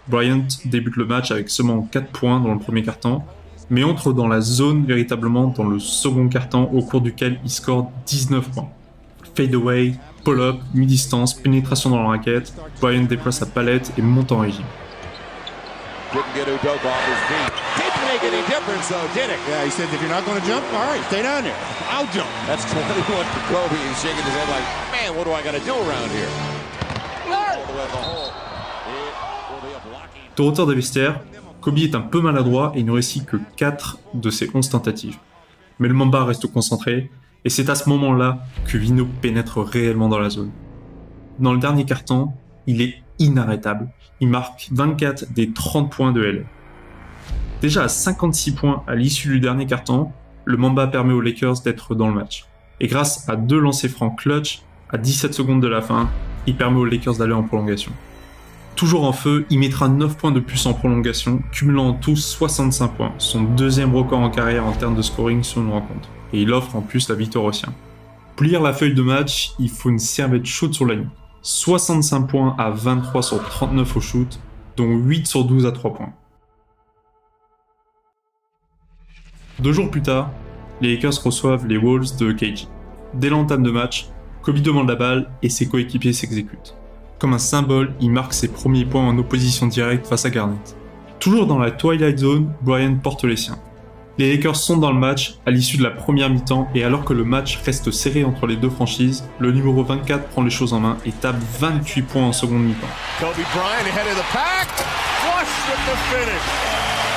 Bryant 0.06 0.46
débute 0.66 0.94
le 0.94 1.04
match 1.04 1.32
avec 1.32 1.50
seulement 1.50 1.82
4 1.82 2.06
points 2.12 2.38
dans 2.38 2.54
le 2.54 2.60
premier 2.60 2.84
quart-temps, 2.84 3.26
mais 3.70 3.82
entre 3.82 4.12
dans 4.12 4.28
la 4.28 4.40
zone 4.40 4.86
véritablement 4.86 5.48
dans 5.48 5.64
le 5.64 5.80
second 5.80 6.28
quart-temps 6.28 6.70
au 6.72 6.80
cours 6.80 7.00
duquel 7.00 7.40
il 7.42 7.50
score 7.50 7.90
19 8.06 8.50
points. 8.52 8.68
Fade 9.34 9.52
away, 9.52 9.94
pull-up, 10.24 10.60
mi-distance, 10.74 11.34
pénétration 11.34 11.90
dans 11.90 12.00
la 12.00 12.10
raquette, 12.10 12.54
Bryant 12.80 13.02
déplace 13.02 13.38
sa 13.40 13.46
palette 13.46 13.92
et 13.98 14.02
monte 14.02 14.30
en 14.30 14.38
régime. 14.38 14.62
Difference 18.62 18.88
though, 18.88 19.08
did 19.14 19.28
it? 19.28 19.40
Yeah, 19.48 19.64
he 19.64 19.70
said, 19.70 19.92
if 19.92 20.00
you're 20.00 20.10
not 20.10 20.24
going 20.24 20.40
to 20.40 20.46
jump, 20.46 20.64
all 20.72 20.86
right, 20.86 21.02
stay 21.06 21.22
down 21.22 21.42
there. 21.42 21.56
I'll 21.90 22.06
jump. 22.14 22.30
That's 22.46 22.64
21 22.70 23.02
for 23.02 23.42
Kobe. 23.50 23.74
He's 23.74 24.00
shaking 24.00 24.22
his 24.22 24.34
head 24.38 24.48
like, 24.48 24.66
man, 24.94 25.16
what 25.16 25.24
do 25.24 25.32
I 25.32 25.42
got 25.42 25.54
to 25.58 25.64
do 25.66 25.74
around 25.74 26.10
here? 26.10 26.30
De 30.36 30.42
retour 30.42 30.66
des 30.66 30.74
vestiaires, 30.74 31.20
Kobe 31.60 31.78
est 31.78 31.94
un 31.94 32.00
peu 32.00 32.20
maladroit 32.20 32.72
et 32.74 32.82
ne 32.82 32.90
réussit 32.90 33.26
que 33.26 33.36
4 33.56 33.98
de 34.14 34.30
ses 34.30 34.48
11 34.54 34.70
tentatives. 34.70 35.18
Mais 35.78 35.88
le 35.88 35.94
Mamba 35.94 36.24
reste 36.24 36.50
concentré, 36.50 37.10
et 37.44 37.50
c'est 37.50 37.68
à 37.68 37.74
ce 37.74 37.88
moment-là 37.90 38.38
que 38.66 38.78
Vino 38.78 39.06
pénètre 39.20 39.58
réellement 39.58 40.08
dans 40.08 40.18
la 40.18 40.30
zone. 40.30 40.50
Dans 41.38 41.52
le 41.52 41.58
dernier 41.58 41.84
quart-temps, 41.84 42.34
il 42.66 42.80
est 42.80 43.02
inarrêtable. 43.18 43.88
Il 44.20 44.28
marque 44.28 44.68
24 44.72 45.32
des 45.32 45.52
30 45.52 45.90
points 45.92 46.12
de 46.12 46.22
LA. 46.22 46.42
Déjà 47.62 47.84
à 47.84 47.88
56 47.88 48.56
points 48.56 48.82
à 48.88 48.96
l'issue 48.96 49.28
du 49.28 49.38
dernier 49.38 49.66
quart-temps, 49.66 50.12
le 50.44 50.56
Mamba 50.56 50.88
permet 50.88 51.12
aux 51.12 51.20
Lakers 51.20 51.60
d'être 51.60 51.94
dans 51.94 52.08
le 52.08 52.14
match. 52.14 52.44
Et 52.80 52.88
grâce 52.88 53.28
à 53.28 53.36
deux 53.36 53.60
lancers 53.60 53.88
francs 53.88 54.18
clutch, 54.18 54.62
à 54.90 54.98
17 54.98 55.32
secondes 55.32 55.62
de 55.62 55.68
la 55.68 55.80
fin, 55.80 56.10
il 56.48 56.56
permet 56.56 56.78
aux 56.78 56.84
Lakers 56.84 57.18
d'aller 57.18 57.34
en 57.34 57.44
prolongation. 57.44 57.92
Toujours 58.74 59.04
en 59.04 59.12
feu, 59.12 59.46
il 59.48 59.60
mettra 59.60 59.86
9 59.86 60.16
points 60.16 60.32
de 60.32 60.40
plus 60.40 60.66
en 60.66 60.74
prolongation, 60.74 61.40
cumulant 61.52 61.90
en 61.90 61.92
tout 61.92 62.16
65 62.16 62.88
points, 62.88 63.12
son 63.18 63.42
deuxième 63.44 63.94
record 63.94 64.18
en 64.18 64.30
carrière 64.30 64.66
en 64.66 64.72
termes 64.72 64.96
de 64.96 65.02
scoring 65.02 65.44
sur 65.44 65.62
une 65.62 65.70
rencontre. 65.70 66.08
Et 66.32 66.42
il 66.42 66.52
offre 66.52 66.74
en 66.74 66.80
plus 66.80 67.08
la 67.08 67.14
victoire 67.14 67.44
aux 67.44 67.52
siens. 67.52 67.72
Pour 68.34 68.44
lire 68.44 68.60
la 68.60 68.72
feuille 68.72 68.94
de 68.94 69.02
match, 69.02 69.52
il 69.60 69.70
faut 69.70 69.88
une 69.88 70.00
serviette 70.00 70.46
chaude 70.46 70.74
sur 70.74 70.84
la 70.84 70.96
ligne. 70.96 71.10
65 71.42 72.26
points 72.26 72.56
à 72.58 72.70
23 72.70 73.22
sur 73.22 73.40
39 73.40 73.96
au 73.96 74.00
shoot, 74.00 74.40
dont 74.76 74.96
8 74.96 75.28
sur 75.28 75.44
12 75.44 75.64
à 75.66 75.70
3 75.70 75.94
points. 75.94 76.12
Deux 79.62 79.72
jours 79.72 79.92
plus 79.92 80.02
tard, 80.02 80.30
les 80.80 80.96
Lakers 80.96 81.22
reçoivent 81.22 81.68
les 81.68 81.78
Wolves 81.78 82.16
de 82.18 82.32
KG. 82.32 82.66
Dès 83.14 83.28
l'entame 83.28 83.62
de 83.62 83.70
match, 83.70 84.08
Kobe 84.42 84.58
demande 84.58 84.88
la 84.88 84.96
balle 84.96 85.30
et 85.40 85.48
ses 85.48 85.68
coéquipiers 85.68 86.12
s'exécutent. 86.12 86.74
Comme 87.20 87.32
un 87.32 87.38
symbole, 87.38 87.94
il 88.00 88.10
marque 88.10 88.32
ses 88.32 88.48
premiers 88.48 88.84
points 88.84 89.06
en 89.06 89.16
opposition 89.18 89.68
directe 89.68 90.08
face 90.08 90.24
à 90.24 90.30
Garnett. 90.30 90.76
Toujours 91.20 91.46
dans 91.46 91.60
la 91.60 91.70
Twilight 91.70 92.18
Zone, 92.18 92.52
Brian 92.62 92.96
porte 92.96 93.22
les 93.22 93.36
siens. 93.36 93.58
Les 94.18 94.34
Lakers 94.34 94.56
sont 94.56 94.78
dans 94.78 94.90
le 94.90 94.98
match 94.98 95.36
à 95.46 95.52
l'issue 95.52 95.76
de 95.76 95.84
la 95.84 95.90
première 95.90 96.28
mi-temps 96.28 96.68
et 96.74 96.82
alors 96.82 97.04
que 97.04 97.12
le 97.12 97.22
match 97.22 97.60
reste 97.64 97.92
serré 97.92 98.24
entre 98.24 98.48
les 98.48 98.56
deux 98.56 98.68
franchises, 98.68 99.28
le 99.38 99.52
numéro 99.52 99.84
24 99.84 100.26
prend 100.26 100.42
les 100.42 100.50
choses 100.50 100.72
en 100.72 100.80
main 100.80 100.96
et 101.06 101.12
tape 101.12 101.36
28 101.60 102.02
points 102.02 102.24
en 102.24 102.32
seconde 102.32 102.64
mi-temps. 102.64 102.88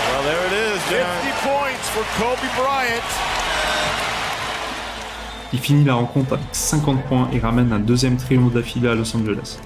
Well, 0.07 0.23
there 0.23 0.45
it 0.47 0.53
is, 0.53 0.81
50 0.83 1.31
points 1.41 1.89
for 1.89 2.03
Kobe 2.17 2.47
Bryant. 2.55 3.01
Il 5.51 5.59
finit 5.59 5.83
la 5.83 5.95
rencontre 5.95 6.33
avec 6.33 6.45
50 6.51 7.03
points 7.05 7.29
et 7.33 7.39
ramène 7.39 7.71
un 7.73 7.79
deuxième 7.79 8.17
triomphe 8.17 8.53
d'affilée 8.53 8.89
à 8.89 8.95
Los 8.95 9.15
Angeles. 9.15 9.57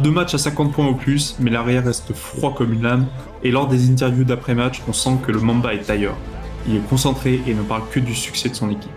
Deux 0.00 0.10
matchs 0.10 0.34
à 0.34 0.38
50 0.38 0.72
points 0.72 0.86
au 0.88 0.94
plus, 0.94 1.36
mais 1.40 1.50
l'arrière 1.50 1.84
reste 1.84 2.12
froid 2.12 2.54
comme 2.54 2.74
une 2.74 2.82
lame, 2.82 3.06
et 3.42 3.50
lors 3.50 3.66
des 3.66 3.90
interviews 3.90 4.24
d'après-match, 4.24 4.82
on 4.88 4.92
sent 4.92 5.18
que 5.26 5.32
le 5.32 5.40
Mamba 5.40 5.72
est 5.72 5.88
ailleurs. 5.88 6.16
Il 6.66 6.76
est 6.76 6.88
concentré 6.88 7.40
et 7.46 7.54
ne 7.54 7.62
parle 7.62 7.82
que 7.90 7.98
du 7.98 8.14
succès 8.14 8.50
de 8.50 8.54
son 8.54 8.68
équipe. 8.68 8.90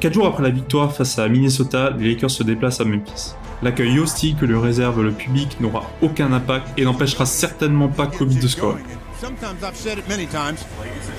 Quatre 0.00 0.14
jours 0.14 0.26
après 0.26 0.42
la 0.42 0.50
victoire 0.50 0.92
face 0.92 1.18
à 1.18 1.28
Minnesota, 1.28 1.90
les 1.98 2.14
Lakers 2.14 2.30
se 2.30 2.42
déplacent 2.42 2.80
à 2.80 2.84
Memphis. 2.84 3.34
L'accueil 3.62 3.98
hostile 3.98 4.36
que 4.36 4.46
lui 4.46 4.58
réserve 4.58 5.02
le 5.02 5.12
public 5.12 5.60
n'aura 5.60 5.82
aucun 6.02 6.32
impact 6.32 6.78
et 6.78 6.84
n'empêchera 6.84 7.26
certainement 7.26 7.88
pas 7.88 8.06
Kobe 8.06 8.38
de 8.38 8.48
scorer. 8.48 8.82
Sometimes 9.20 9.62
I've 9.62 9.76
said 9.76 9.98
it 9.98 10.08
many 10.08 10.26
times. 10.26 10.64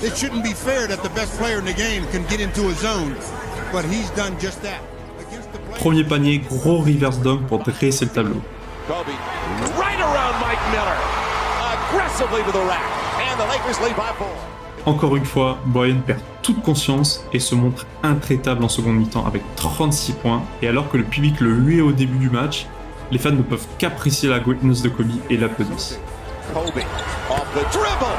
It 0.04 0.16
shouldn't 0.18 0.44
be 0.44 0.54
fair 0.54 0.88
that 0.88 1.02
the 1.02 1.10
best 1.10 1.38
player 1.40 1.60
in 1.60 1.66
the 1.66 1.74
game 1.74 2.04
can 2.12 2.24
get 2.28 2.40
into 2.40 2.68
a 2.70 2.74
zone, 2.74 3.16
but 3.72 3.86
he's 3.86 4.10
done 4.12 4.38
just 4.40 4.62
that. 4.64 4.82
Against 5.28 5.52
the 5.54 5.60
player- 5.60 5.80
Premier 5.82 6.04
panier, 6.04 6.40
gros 6.50 6.82
reverse 6.84 7.18
dunk 7.20 7.48
pour 7.48 7.60
dresser 7.64 8.06
le 8.06 8.12
tableau. 8.12 8.42
Kobe 8.88 9.08
right 9.80 10.00
around 10.00 10.36
Mike 10.42 10.60
Miller. 10.72 10.98
Aggressively 11.74 12.44
to 12.44 12.52
the 12.52 12.66
rack. 12.68 12.84
And 13.32 13.40
the 13.40 13.48
Lakers 13.48 13.80
lead 13.82 13.96
by 13.96 14.12
four. 14.18 14.28
Encore 14.86 15.16
une 15.16 15.26
fois, 15.26 15.58
Brian 15.66 16.02
perd 16.06 16.20
toute 16.44 16.62
conscience 16.62 17.24
et 17.34 17.40
se 17.40 17.56
montre 17.56 17.88
intraitable 18.04 18.64
en 18.64 18.70
seconde 18.70 18.98
mi-temps 18.98 19.26
avec 19.26 19.42
36 19.56 20.12
points. 20.14 20.44
Et 20.62 20.68
alors 20.68 20.90
que 20.92 20.98
le 20.98 21.04
public 21.04 21.40
le 21.42 21.50
huait 21.54 21.82
au 21.82 21.92
début 21.92 22.20
du 22.20 22.30
match, 22.30 22.68
les 23.10 23.18
fans 23.18 23.32
ne 23.32 23.42
peuvent 23.42 23.66
qu'apprécier 23.80 24.30
la 24.30 24.40
greatness 24.40 24.84
de 24.84 24.90
Kobe 24.90 25.08
et 25.32 25.38
l'applaudissent. 25.38 25.98
Kobe 26.54 26.84
off 27.30 27.46
the 27.54 27.64
dribble. 27.72 28.16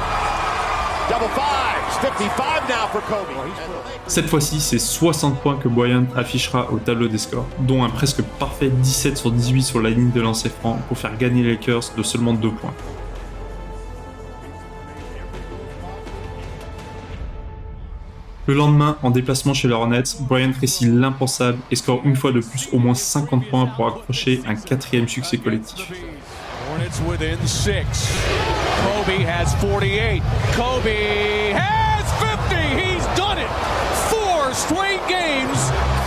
Double 1.08 1.28
fives. 1.34 1.96
55 2.00 2.68
now 2.68 2.88
for 2.92 3.00
Kobe. 3.02 3.28
And 3.30 3.50
the 3.52 3.88
Lakers- 3.88 4.00
Cette 4.08 4.28
fois-ci, 4.28 4.60
c'est 4.60 4.78
60 4.78 5.40
points 5.40 5.56
que 5.56 5.68
Bryant 5.68 6.06
affichera 6.16 6.70
au 6.72 6.78
tableau 6.78 7.08
des 7.08 7.18
scores, 7.18 7.46
dont 7.60 7.84
un 7.84 7.88
presque 7.90 8.22
parfait 8.38 8.68
17 8.68 9.16
sur 9.16 9.30
18 9.30 9.62
sur 9.62 9.80
la 9.80 9.90
ligne 9.90 10.10
de 10.10 10.20
lancer 10.20 10.48
franc 10.48 10.78
pour 10.88 10.98
faire 10.98 11.16
gagner 11.16 11.42
les 11.42 11.52
Lakers 11.52 11.82
de 11.96 12.02
seulement 12.02 12.32
2 12.34 12.50
points. 12.50 12.74
Le 18.46 18.54
lendemain, 18.54 18.96
en 19.02 19.10
déplacement 19.10 19.54
chez 19.54 19.66
les 19.66 19.74
Hornets, 19.74 20.02
Bryant 20.20 20.52
réussit 20.60 20.88
l'impensable 20.88 21.58
et 21.70 21.76
score 21.76 22.00
une 22.04 22.14
fois 22.14 22.30
de 22.30 22.40
plus 22.40 22.68
au 22.72 22.78
moins 22.78 22.94
50 22.94 23.48
points 23.48 23.66
pour 23.66 23.88
accrocher 23.88 24.40
un 24.46 24.54
quatrième 24.54 25.08
succès 25.08 25.36
collectif. 25.38 25.90
Hornets 26.86 27.00
within 27.00 27.46
six. 27.46 28.06
Kobe 28.82 29.18
has 29.24 29.52
48. 29.60 30.22
Kobe 30.52 31.50
has 31.52 32.06
50. 32.22 32.54
He's 32.78 33.04
done 33.16 33.38
it. 33.38 33.50
Four 34.08 34.52
straight 34.54 35.02
games, 35.08 35.58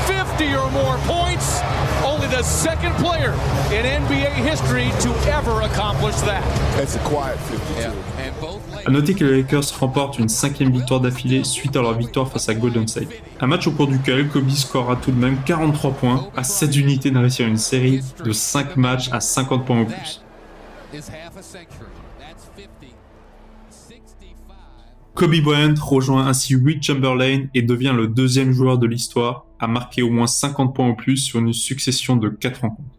50 0.07 0.55
or 0.55 0.71
more 0.71 0.97
points. 0.99 1.59
Only 2.05 2.27
the 2.27 2.43
second 2.43 2.93
player 2.95 3.33
in 3.73 3.83
NBA 3.83 4.31
history 4.35 4.89
to 5.01 5.09
ever 5.29 5.61
accomplish 5.61 6.15
that. 6.21 6.43
That's 6.77 6.95
a 6.95 6.99
quiet 6.99 7.37
52. 7.39 7.91
And 8.17 8.39
both 8.39 8.61
A 8.85 8.89
noter 8.89 9.13
que 9.15 9.25
les 9.25 9.41
Lakers 9.41 9.77
remportent 9.77 10.17
une 10.17 10.29
cinquième 10.29 10.71
victoire 10.71 11.01
d'affilée 11.01 11.43
suite 11.43 11.75
à 11.75 11.81
leur 11.81 11.95
victoire 11.95 12.31
face 12.31 12.47
à 12.47 12.53
Golden 12.53 12.87
State. 12.87 13.09
Un 13.41 13.47
match 13.47 13.67
au 13.67 13.71
cours 13.71 13.87
duquel 13.87 14.29
Kobe 14.29 14.49
scorera 14.49 14.95
tout 14.95 15.11
de 15.11 15.19
même 15.19 15.39
43 15.45 15.91
points 15.91 16.29
à 16.37 16.43
7 16.45 16.77
unités 16.77 17.11
de 17.11 17.17
réussir 17.17 17.47
une 17.47 17.57
série 17.57 18.01
de 18.23 18.31
5 18.31 18.77
matchs 18.77 19.09
à 19.11 19.19
50 19.19 19.65
points 19.65 19.81
au 19.81 19.85
plus. 19.85 20.21
Kobe 25.13 25.41
Bryant 25.41 25.75
rejoint 25.79 26.25
ainsi 26.25 26.55
Wilt 26.55 26.81
Chamberlain 26.81 27.45
et 27.53 27.61
devient 27.61 27.93
le 27.95 28.07
deuxième 28.07 28.51
joueur 28.53 28.77
de 28.77 28.87
l'histoire 28.87 29.45
à 29.59 29.67
marquer 29.67 30.01
au 30.01 30.09
moins 30.09 30.27
50 30.27 30.73
points 30.73 30.89
au 30.89 30.95
plus 30.95 31.17
sur 31.17 31.39
une 31.39 31.53
succession 31.53 32.15
de 32.15 32.29
4 32.29 32.61
rencontres. 32.61 32.89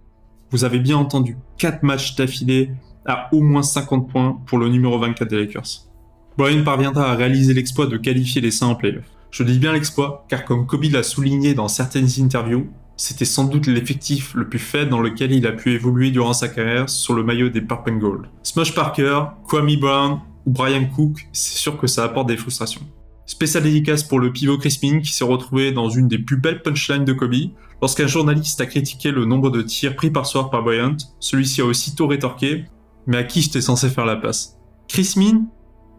Vous 0.51 0.65
avez 0.65 0.79
bien 0.79 0.99
entendu, 0.99 1.37
4 1.59 1.83
matchs 1.83 2.15
d'affilée 2.15 2.71
à 3.07 3.29
au 3.33 3.41
moins 3.41 3.63
50 3.63 4.09
points 4.09 4.39
pour 4.47 4.59
le 4.59 4.69
numéro 4.69 4.99
24 4.99 5.29
des 5.29 5.39
Lakers. 5.41 5.89
Bryant 6.37 6.63
parviendra 6.63 7.11
à 7.11 7.17
réaliser 7.17 7.55
l'exploit 7.55 7.87
de 7.87 7.97
qualifier 7.97 8.41
les 8.41 8.51
Saints 8.51 8.69
en 8.69 8.75
playoff. 8.77 9.05
Je 9.31 9.43
dis 9.43 9.59
bien 9.59 9.73
l'exploit, 9.73 10.27
car 10.29 10.45
comme 10.45 10.67
Kobe 10.67 10.85
l'a 10.85 11.03
souligné 11.03 11.55
dans 11.55 11.69
certaines 11.69 12.09
interviews, 12.21 12.69
c'était 13.01 13.25
sans 13.25 13.45
doute 13.45 13.67
l'effectif 13.67 14.35
le 14.35 14.47
plus 14.47 14.59
faible 14.59 14.91
dans 14.91 15.01
lequel 15.01 15.33
il 15.33 15.47
a 15.47 15.53
pu 15.53 15.73
évoluer 15.73 16.11
durant 16.11 16.35
sa 16.35 16.49
carrière 16.49 16.91
sur 16.91 17.15
le 17.15 17.23
maillot 17.23 17.49
des 17.49 17.63
Purple 17.63 17.93
and 17.93 17.97
Gold. 17.97 18.27
Smush 18.43 18.75
Parker, 18.75 19.23
Kwame 19.49 19.77
Brown 19.81 20.21
ou 20.45 20.51
Brian 20.51 20.85
Cook, 20.85 21.27
c'est 21.33 21.57
sûr 21.57 21.79
que 21.79 21.87
ça 21.87 22.05
apporte 22.05 22.29
des 22.29 22.37
frustrations. 22.37 22.83
Spécial 23.25 23.63
dédicace 23.63 24.03
pour 24.03 24.21
le 24.21 24.31
pivot 24.31 24.59
Crispin 24.59 25.01
qui 25.01 25.15
s'est 25.15 25.25
retrouvé 25.25 25.73
dans 25.73 25.89
une 25.89 26.09
des 26.09 26.19
plus 26.19 26.37
belles 26.37 26.61
punchlines 26.61 27.07
de 27.07 27.15
Kobe. 27.15 27.53
Lorsqu'un 27.81 28.07
journaliste 28.07 28.61
a 28.61 28.67
critiqué 28.67 29.13
le 29.13 29.25
nombre 29.25 29.49
de 29.49 29.63
tirs 29.63 29.97
pris 29.97 30.11
par 30.11 30.27
soir 30.27 30.51
par 30.51 30.63
Bryant, 30.63 30.99
celui-ci 31.21 31.63
a 31.63 31.65
aussitôt 31.65 32.07
rétorqué 32.07 32.67
Mais 33.07 33.17
à 33.17 33.25
qui 33.25 33.41
j'étais 33.41 33.63
censé 33.63 33.89
faire 33.89 34.05
la 34.05 34.17
passe? 34.17 34.59
Crispin 34.89 35.47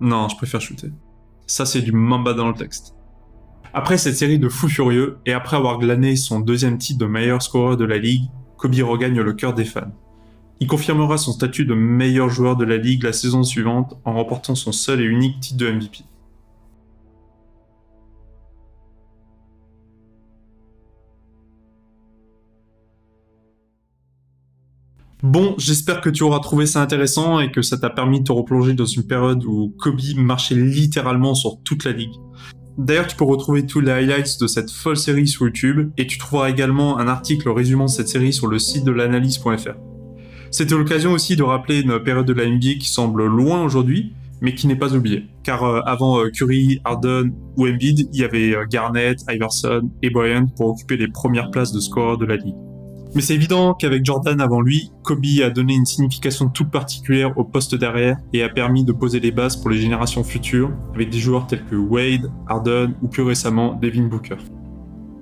Non, 0.01 0.29
je 0.29 0.35
préfère 0.35 0.61
shooter. 0.61 0.91
Ça, 1.47 1.65
c'est 1.65 1.81
du 1.81 1.93
mamba 1.93 2.35
dans 2.35 2.49
le 2.49 2.53
texte. 2.53 2.93
Après 3.73 3.97
cette 3.97 4.17
série 4.17 4.37
de 4.37 4.49
fous 4.49 4.67
furieux, 4.67 5.17
et 5.25 5.31
après 5.31 5.55
avoir 5.55 5.79
glané 5.79 6.17
son 6.17 6.41
deuxième 6.41 6.77
titre 6.77 6.99
de 6.99 7.05
meilleur 7.05 7.41
scoreur 7.41 7.77
de 7.77 7.85
la 7.85 7.97
ligue, 7.97 8.25
Kobe 8.57 8.75
regagne 8.75 9.21
le 9.21 9.31
cœur 9.31 9.53
des 9.53 9.63
fans. 9.63 9.93
Il 10.59 10.67
confirmera 10.67 11.17
son 11.17 11.31
statut 11.31 11.65
de 11.65 11.73
meilleur 11.73 12.29
joueur 12.29 12.57
de 12.57 12.65
la 12.65 12.75
ligue 12.75 13.03
la 13.03 13.13
saison 13.13 13.43
suivante 13.43 13.97
en 14.03 14.13
remportant 14.13 14.55
son 14.55 14.73
seul 14.73 14.99
et 14.99 15.05
unique 15.05 15.39
titre 15.39 15.57
de 15.57 15.71
MVP. 15.71 15.99
Bon, 25.23 25.55
j'espère 25.57 26.01
que 26.01 26.09
tu 26.09 26.23
auras 26.23 26.39
trouvé 26.39 26.65
ça 26.65 26.81
intéressant 26.81 27.39
et 27.39 27.51
que 27.51 27.61
ça 27.61 27.77
t'a 27.77 27.89
permis 27.89 28.19
de 28.19 28.25
te 28.25 28.31
replonger 28.33 28.73
dans 28.73 28.85
une 28.85 29.07
période 29.07 29.45
où 29.45 29.73
Kobe 29.79 30.01
marchait 30.17 30.55
littéralement 30.55 31.35
sur 31.35 31.61
toute 31.63 31.85
la 31.85 31.93
ligue. 31.93 32.15
D'ailleurs, 32.77 33.07
tu 33.07 33.15
peux 33.15 33.25
retrouver 33.25 33.65
tous 33.65 33.81
les 33.81 33.91
highlights 33.91 34.39
de 34.39 34.47
cette 34.47 34.71
folle 34.71 34.97
série 34.97 35.27
sur 35.27 35.45
YouTube 35.45 35.91
et 35.97 36.07
tu 36.07 36.17
trouveras 36.17 36.49
également 36.49 36.97
un 36.97 37.07
article 37.07 37.49
résumant 37.49 37.87
cette 37.87 38.07
série 38.07 38.33
sur 38.33 38.47
le 38.47 38.59
site 38.59 38.85
de 38.85 38.91
l'analyse.fr. 38.91 39.75
C'était 40.51 40.75
l'occasion 40.75 41.11
aussi 41.13 41.35
de 41.35 41.43
rappeler 41.43 41.81
une 41.81 41.99
période 41.99 42.25
de 42.25 42.33
la 42.33 42.45
NBA 42.45 42.75
qui 42.79 42.89
semble 42.89 43.25
loin 43.25 43.63
aujourd'hui, 43.63 44.13
mais 44.41 44.55
qui 44.55 44.67
n'est 44.67 44.75
pas 44.75 44.93
oubliée. 44.95 45.27
Car 45.43 45.63
euh, 45.63 45.81
avant 45.85 46.19
euh, 46.19 46.29
Curry, 46.29 46.81
Harden 46.83 47.31
ou 47.57 47.67
Embiid, 47.67 48.09
il 48.11 48.19
y 48.19 48.23
avait 48.23 48.55
euh, 48.55 48.65
Garnett, 48.69 49.19
Iverson 49.29 49.89
et 50.01 50.09
Bryant 50.09 50.47
pour 50.57 50.69
occuper 50.69 50.97
les 50.97 51.07
premières 51.07 51.51
places 51.51 51.71
de 51.71 51.79
score 51.79 52.17
de 52.17 52.25
la 52.25 52.37
ligue. 52.37 52.55
Mais 53.13 53.21
c'est 53.21 53.35
évident 53.35 53.73
qu'avec 53.73 54.05
Jordan 54.05 54.39
avant 54.39 54.61
lui, 54.61 54.91
Kobe 55.03 55.25
a 55.43 55.49
donné 55.49 55.73
une 55.73 55.85
signification 55.85 56.47
toute 56.47 56.71
particulière 56.71 57.37
au 57.37 57.43
poste 57.43 57.75
derrière 57.75 58.17
et 58.31 58.41
a 58.41 58.47
permis 58.47 58.85
de 58.85 58.93
poser 58.93 59.19
les 59.19 59.31
bases 59.31 59.57
pour 59.57 59.69
les 59.69 59.79
générations 59.79 60.23
futures 60.23 60.71
avec 60.95 61.09
des 61.09 61.19
joueurs 61.19 61.45
tels 61.45 61.65
que 61.65 61.75
Wade, 61.75 62.31
Harden 62.47 62.93
ou 63.01 63.07
plus 63.07 63.23
récemment 63.23 63.73
Devin 63.73 64.07
Booker. 64.07 64.37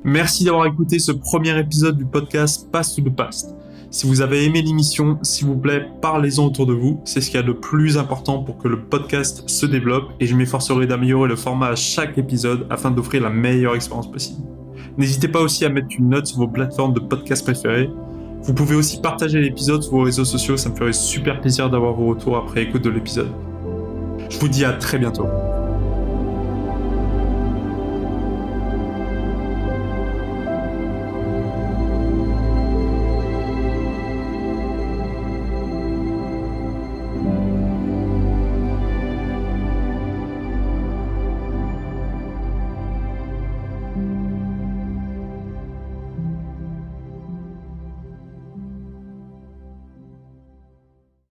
Merci 0.03 0.43
d'avoir 0.43 0.67
écouté 0.67 0.99
ce 0.99 1.11
premier 1.11 1.57
épisode 1.59 1.97
du 1.97 2.05
podcast 2.05 2.69
Pass 2.71 2.95
to 2.95 3.01
the 3.01 3.13
Past. 3.13 3.55
Si 3.89 4.05
vous 4.05 4.21
avez 4.21 4.45
aimé 4.45 4.61
l'émission, 4.61 5.17
s'il 5.23 5.47
vous 5.47 5.57
plaît, 5.57 5.87
parlez-en 5.99 6.45
autour 6.45 6.67
de 6.67 6.73
vous. 6.73 7.01
C'est 7.05 7.21
ce 7.21 7.31
qu'il 7.31 7.39
y 7.39 7.43
a 7.43 7.45
de 7.45 7.53
plus 7.53 7.97
important 7.97 8.43
pour 8.43 8.59
que 8.59 8.67
le 8.67 8.83
podcast 8.83 9.49
se 9.49 9.65
développe 9.65 10.11
et 10.19 10.27
je 10.27 10.35
m'efforcerai 10.35 10.85
d'améliorer 10.85 11.27
le 11.27 11.35
format 11.35 11.69
à 11.69 11.75
chaque 11.75 12.19
épisode 12.19 12.67
afin 12.69 12.91
d'offrir 12.91 13.23
la 13.23 13.31
meilleure 13.31 13.73
expérience 13.73 14.11
possible. 14.11 14.43
N'hésitez 14.97 15.27
pas 15.27 15.41
aussi 15.41 15.65
à 15.65 15.69
mettre 15.69 15.87
une 15.97 16.09
note 16.09 16.27
sur 16.27 16.37
vos 16.39 16.47
plateformes 16.47 16.93
de 16.93 16.99
podcast 16.99 17.43
préférées. 17.43 17.89
Vous 18.41 18.53
pouvez 18.53 18.75
aussi 18.75 19.01
partager 19.01 19.41
l'épisode 19.41 19.83
sur 19.83 19.93
vos 19.93 20.03
réseaux 20.03 20.25
sociaux, 20.25 20.57
ça 20.57 20.69
me 20.69 20.75
ferait 20.75 20.93
super 20.93 21.41
plaisir 21.41 21.69
d'avoir 21.69 21.93
vos 21.93 22.07
retours 22.07 22.37
après 22.37 22.63
écoute 22.63 22.83
de 22.83 22.89
l'épisode. 22.89 23.31
Je 24.29 24.39
vous 24.39 24.47
dis 24.47 24.63
à 24.63 24.73
très 24.73 24.97
bientôt. 24.97 25.27